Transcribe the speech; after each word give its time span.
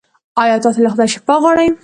ایا 0.41 0.55
تاسو 0.63 0.79
له 0.83 0.89
خدایه 0.93 1.11
شفا 1.15 1.35
غواړئ؟ 1.43 1.67